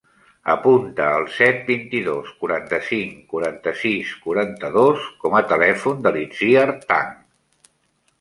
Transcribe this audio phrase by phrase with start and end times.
[0.51, 7.13] Apunta el set, vint-i-dos, quaranta-cinc, quaranta-sis, quaranta-dos com a telèfon de l'Itziar Tang.